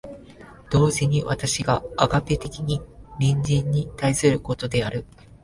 [0.71, 2.81] 同時に私がアガペ的に
[3.19, 5.05] 隣人に対することである。